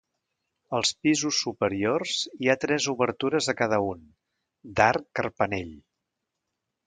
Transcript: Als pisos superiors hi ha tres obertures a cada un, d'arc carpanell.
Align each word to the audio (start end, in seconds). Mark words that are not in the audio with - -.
Als 0.77 0.91
pisos 1.07 1.41
superiors 1.47 2.15
hi 2.45 2.47
ha 2.47 2.55
tres 2.63 2.87
obertures 2.95 3.51
a 3.53 3.57
cada 3.61 3.79
un, 3.89 4.01
d'arc 4.79 5.05
carpanell. 5.21 5.73